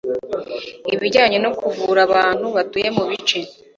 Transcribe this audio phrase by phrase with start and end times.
[0.93, 3.39] ibijyanye no kuvura abantu batuye mu bice